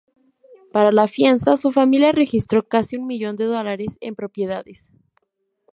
Para 0.73 0.91
la 0.91 1.07
fianza, 1.07 1.55
su 1.57 1.71
familia 1.71 2.11
registró 2.11 2.67
casi 2.67 2.97
un 2.97 3.05
millón 3.05 3.35
de 3.35 3.43
dólares 3.45 3.99
en 4.01 4.15
propiedades. 4.15 4.89